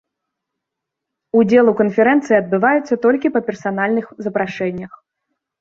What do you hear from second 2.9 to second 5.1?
толькі па персанальных запрашэннях.